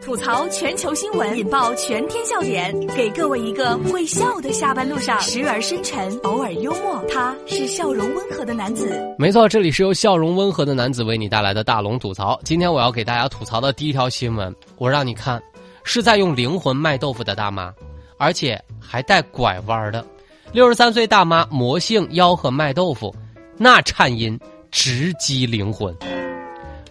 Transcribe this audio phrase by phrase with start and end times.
[0.00, 7.04] 吐槽全球新闻，引爆全天笑点，给各位一个会笑的下班路上，时而深沉，偶尔幽默。
[7.08, 8.88] 他是笑容温和的男子。
[9.18, 12.38] 没错，这里是由笑容温和的男子为你带来的大龙吐槽。
[12.44, 15.42] 今天我要给大家吐槽的第一条新闻，我让你看，
[15.82, 17.74] 是在用灵魂卖豆腐的大妈，
[18.18, 20.04] 而且还带拐弯的。
[20.52, 23.12] 六十三岁大妈魔性吆喝卖豆腐，
[23.56, 24.38] 那颤音
[24.70, 25.92] 直击灵魂。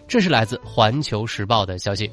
[0.06, 2.10] 这是来自《环球时报》的消息。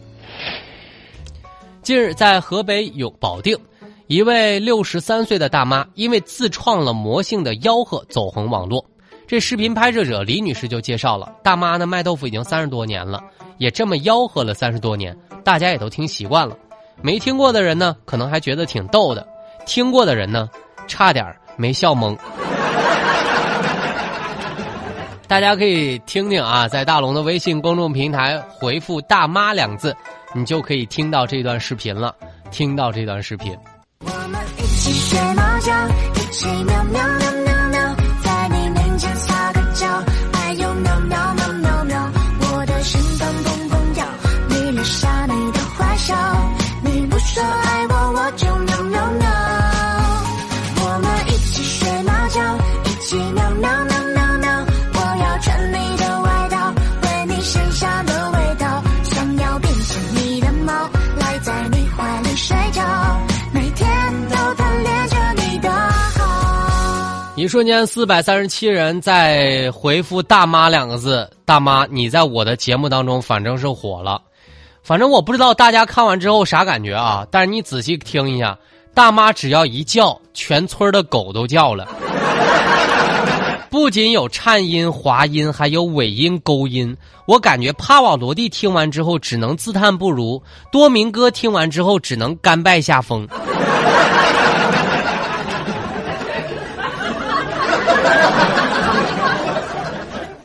[1.89, 3.57] 近日，在河北有保定，
[4.05, 8.85] 一位六十三岁的大妈因为自创了魔性的吆喝走红网络。
[9.25, 13.19] 这视频拍摄者李女士就介绍了，大妈呢卖豆腐已经三十多年了，
[13.57, 16.55] 也这么吆喝了三十多年，大家也都听习惯了。
[17.01, 19.23] 没听过的人呢，可能还觉得挺逗的；
[19.65, 20.47] 听过的人呢，
[20.87, 21.25] 差点
[21.57, 22.15] 没笑懵。
[25.27, 29.95] 大家可以听听啊，在大龙的微信公众平台回复“大妈”两字。
[30.33, 32.15] 你就可以听到这段视频了，
[32.51, 33.57] 听到这段视频。
[34.01, 35.73] 我们一起学猫叫，
[36.15, 39.87] 一起喵喵喵喵喵，在你面前撒个娇，
[40.33, 44.05] 哎呦喵喵喵喵喵，我的心脏砰砰跳，
[44.49, 46.15] 你留下你的坏笑，
[46.83, 49.29] 你不说爱我，我就喵喵喵。
[50.81, 52.39] 我们一起学猫叫，
[52.85, 53.99] 一起喵喵喵。
[54.13, 57.88] 喵喵，我要穿你的外套，为你身上
[67.49, 71.27] 瞬间，四百三十七人在回复“大妈”两个字。
[71.43, 74.21] 大妈，你在我的节目当中反正是火了，
[74.83, 77.25] 反正我不知道大家看完之后啥感觉啊。
[77.31, 78.55] 但是你仔细听一下，
[78.93, 81.87] 大妈只要一叫，全村的狗都叫了。
[83.71, 86.95] 不仅有颤音、滑音，还有尾音、勾音。
[87.25, 90.41] 我感觉帕瓦罗蒂听完之后只能自叹不如，
[90.71, 93.27] 多明哥听完之后只能甘拜下风。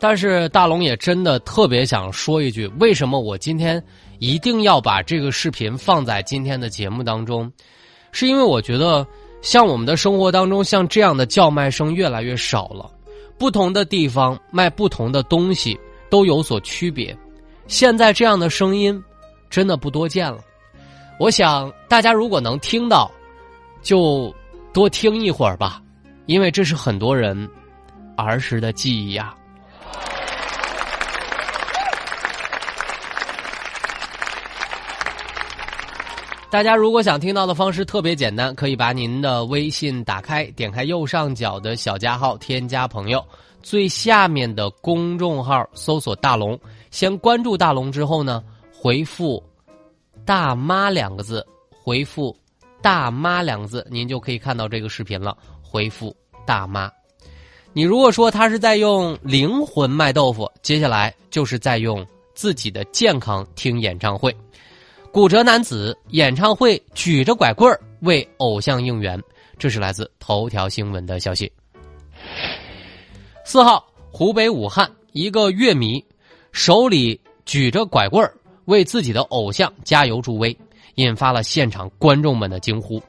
[0.07, 3.83] 但是大龙也真的特别想说一句：为什么我今天
[4.19, 7.51] 一定要把这个视频放在今天的节目当中？
[8.13, 9.07] 是因为我觉得，
[9.41, 12.91] 像我们的生活当中，像这样的叫卖声越来越少了。
[13.39, 15.75] 不同的地方卖不同的东西
[16.11, 17.17] 都有所区别。
[17.67, 19.03] 现在这样的声音
[19.49, 20.39] 真的不多见了。
[21.19, 23.11] 我想大家如果能听到，
[23.81, 24.31] 就
[24.71, 25.81] 多听一会儿吧，
[26.27, 27.49] 因为这是很多人
[28.19, 29.35] 儿时的记忆呀。
[36.55, 43.27] 大家如果想听到的方式特别简单，可以把您的微信打开，点开右上角的小加号，添加朋友，
[43.61, 46.57] 最下面的公众号搜索“大龙”，
[46.93, 48.41] 先关注大龙之后呢，
[48.73, 49.43] 回复
[50.25, 51.45] “大妈”两个字，
[51.83, 52.33] 回复
[52.81, 55.37] “大妈”两个字，您就可以看到这个视频了。
[55.61, 56.15] 回复
[56.47, 56.89] “大妈”，
[57.75, 64.33] 你如果说他是在用灵魂卖豆腐，接下来就是在用自己的健康听演唱会。
[65.15, 69.17] 骨折男子演唱会举着拐棍儿为偶像应援，
[69.57, 71.51] 这是来自头条新闻的消息。
[73.45, 76.05] 四号，湖北武汉一个乐迷
[76.51, 80.57] 手里举着拐棍儿为自己的偶像加油助威，
[80.97, 83.01] 引发了现场观众们的惊呼。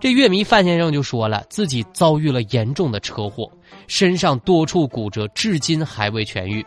[0.00, 3.46] 这乐迷范先生就说了，自己遭遇了严重的车祸，
[3.86, 6.64] 身上多处骨折，至今还未痊愈。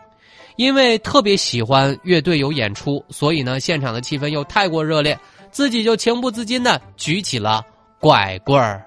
[0.56, 5.18] 因为特别喜欢乐队有演出，所以呢，现场的气氛又太过热烈，
[5.50, 7.64] 自己就情不自禁的举起了
[7.98, 8.84] 拐棍儿。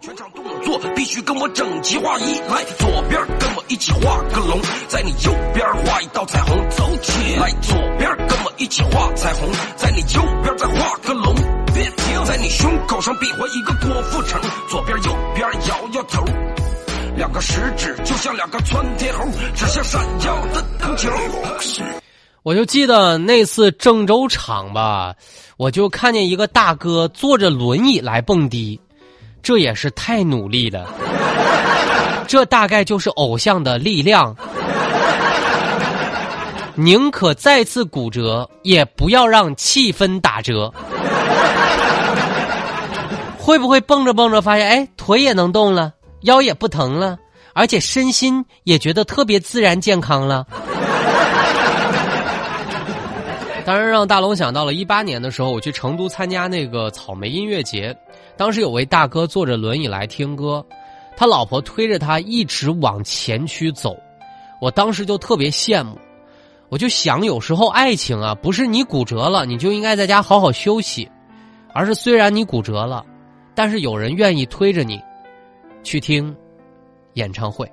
[0.00, 11.34] 全场动作必须跟我整齐划一，来左边跟我一起画个龙，在你右边画一道彩虹，走起来左边跟我一起画彩虹，在你右边再画个龙，
[11.72, 14.38] 别停，在你胸口上比划一个郭富城，
[14.68, 16.22] 左边右边摇摇头。
[17.16, 21.08] 两个食指就像两个窜天猴，指向闪耀的灯球。
[22.42, 25.14] 我就记得那次郑州场吧，
[25.56, 28.80] 我就看见一个大哥坐着轮椅来蹦迪，
[29.42, 30.86] 这也是太努力了。
[32.26, 34.34] 这大概就是偶像的力量，
[36.74, 40.72] 宁可再次骨折，也不要让气氛打折。
[43.38, 45.92] 会不会蹦着蹦着发现，哎，腿也能动了？
[46.24, 47.18] 腰也不疼了，
[47.54, 50.46] 而且身心也觉得特别自然健康了。
[53.64, 57.96] 当然，让大龙想到了一八年的时候，我去成都参加那个草莓音乐节，
[58.36, 60.62] 当时有位大哥坐着轮椅来听歌，
[61.16, 63.96] 他老婆推着他一直往前区走，
[64.60, 65.98] 我当时就特别羡慕。
[66.68, 71.08] 我就想，有时候爱情啊，不是你骨折了你就应该在家好好休息，
[71.72, 73.04] 而是虽然你骨折了，
[73.54, 75.00] 但是有人愿意推着你
[75.84, 76.34] 去听
[77.12, 77.70] 演唱会。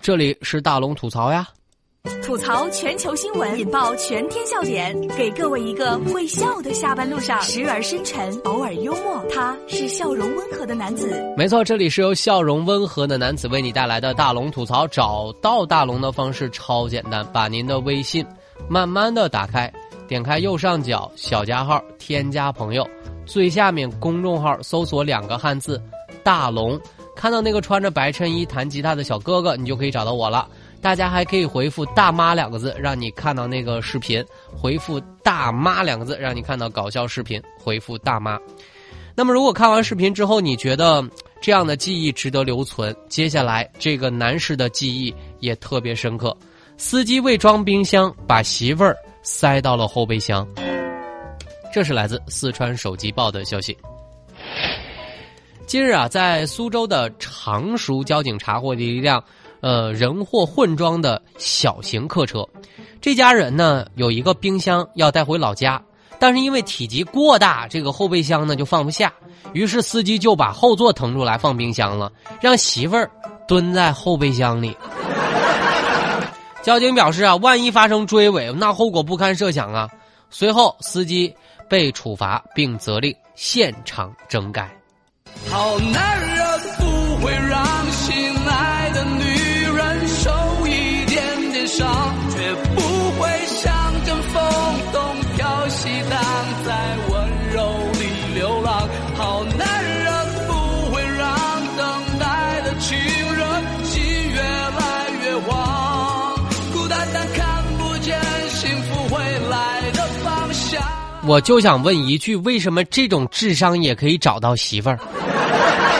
[0.00, 1.48] 这里是大龙吐槽呀。
[2.22, 9.24] 吐槽全球新闻，引爆全天笑点，给各位一个会笑的下班路上，时而深沉，偶尔幽默。
[9.32, 11.10] 他是笑容温和的男子。
[11.36, 14.86] 没错，这里是由笑容温和的男子为你带来的大龙吐槽。
[14.86, 18.26] 找到大龙的方式超简单，把您的微信
[18.68, 19.72] 慢慢的打开，
[20.06, 22.86] 点开右上角小加号，添加朋友，
[23.26, 25.80] 最下面公众号搜索两个汉字
[26.22, 26.78] “大龙”，
[27.16, 30.48] 看到那个穿着白衬衣弹吉他的小哥哥，你就可以找到我了。
[30.80, 34.22] 大家还可以回复“大妈”两个字，让你看到那个视频；
[34.54, 37.42] 回复“大妈”两个字，让你看到搞笑视频。
[37.58, 38.38] 回复“大妈”。
[39.16, 41.02] 那么，如果看完视频之后你觉得
[41.40, 46.36] 这样的记忆值得留存，接下来这个男士的记忆也特别深刻。
[46.76, 50.46] 司机为装冰箱，把媳妇儿塞到了后备箱。
[51.72, 53.76] 这是来自四川手机报的消息。
[55.66, 59.20] 今日啊，在苏州的常熟交警查获了一辆。
[59.60, 62.46] 呃，人货混装的小型客车，
[63.00, 65.82] 这家人呢有一个冰箱要带回老家，
[66.18, 69.10] 但是因为体积过大，这个后备箱呢就放不下，
[69.54, 72.12] 于是司机就把后座腾出来放冰箱了，
[72.42, 73.10] 让媳妇儿
[73.48, 74.76] 蹲在后备箱里。
[76.64, 79.86] 交警表示啊，万一发生追尾，那后果不堪设想啊。
[80.30, 81.32] 随后，司机
[81.68, 84.74] 被处罚并责令现场整改。
[85.50, 88.73] 好男人不会让心爱
[111.26, 114.98] 我就想问一句：为什么这种智商也可以找到媳妇儿？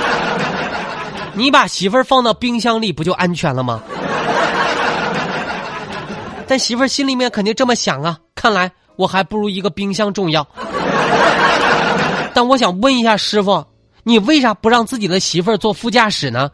[1.32, 3.82] 你把媳妇儿放到冰箱里，不就安全了吗？
[6.46, 8.18] 但媳妇儿心里面肯定这么想啊！
[8.34, 10.46] 看来我还不如一个冰箱重要。
[12.34, 13.64] 但我想问一下师傅，
[14.02, 16.50] 你为啥不让自己的媳妇儿坐副驾驶呢？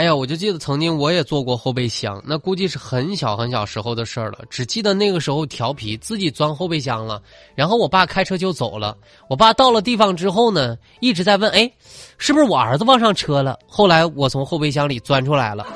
[0.00, 4.38] 哎呀，我就记得曾经我也坐过后备箱，那估计是很小很小时候的事儿了。
[4.48, 7.20] 只记得那个时候调皮，自己钻后备箱了，
[7.54, 8.96] 然后我爸开车就走了。
[9.28, 11.70] 我爸到了地方之后呢，一直在问：“哎，
[12.16, 15.66] 是不是我儿子忘上车了？”后来我从后备箱里钻出来了。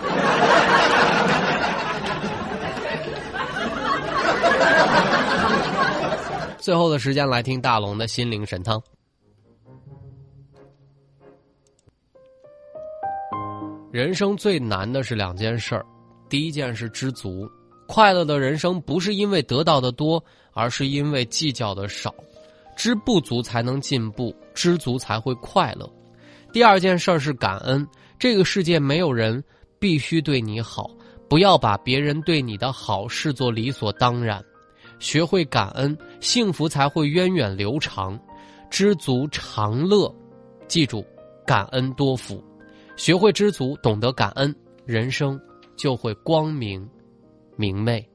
[6.58, 8.82] 最后的时间来听大龙的心灵神汤。
[13.94, 15.87] 人生最难的是两件事儿，
[16.29, 17.49] 第一件是知足，
[17.87, 20.20] 快乐的人生不是因为得到的多，
[20.52, 22.12] 而是因为计较的少。
[22.76, 25.88] 知不足才能进步，知足才会快乐。
[26.52, 27.87] 第二件事儿是感恩，
[28.19, 29.41] 这个世界没有人
[29.79, 30.91] 必须对你好，
[31.29, 34.44] 不要把别人对你的好视作理所当然。
[34.99, 38.19] 学会感恩，幸福才会源远流长。
[38.69, 40.13] 知足常乐，
[40.67, 41.06] 记住，
[41.46, 42.43] 感恩多福。
[42.96, 45.41] 学会知足，懂得感恩，人生
[45.77, 46.89] 就会光明
[47.56, 48.06] 明媚。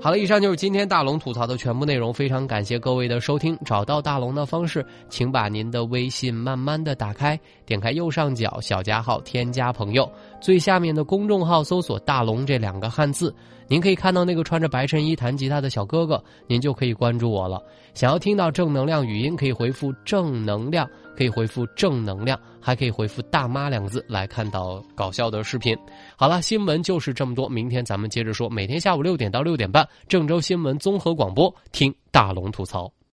[0.00, 2.12] 好了，以上就是今天大龙吐槽的全部内容。
[2.12, 3.56] 非常感谢各位的收听。
[3.64, 10.10] 找到大龙的方式，请把您的微信慢慢的打开，点开右上角小加号，添加朋友，
[10.42, 13.34] 最下面的公众号搜索“大龙”这两个汉字。
[13.66, 17.62] 您可以看到那个穿着白衬衣弹吉他的小哥哥，您就可以关注我了。
[17.94, 25.76] 想要听到正能量语音，可以回复“正能量”，可以回复“正能量”，还可以回复“大妈”两个字来看到搞笑的视频。
[26.16, 28.48] 好了，新闻就是这么多，明天咱们接着说。
[28.48, 32.94] 每天下午六点到六点半，郑州新闻综合广播，听大龙吐槽。